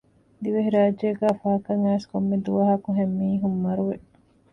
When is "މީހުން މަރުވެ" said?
3.19-3.95